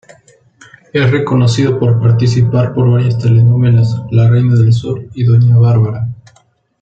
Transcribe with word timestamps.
Es 0.93 1.11
reconocido 1.11 1.79
por 1.79 1.99
participar 2.01 2.73
por 2.73 2.89
varias 2.89 3.19
telenovelas 3.19 4.01
La 4.09 4.27
reina 4.27 4.55
del 4.55 4.73
sur 4.73 4.99
y 5.13 5.23
Doña 5.25 5.55
Barbara. 5.57 6.07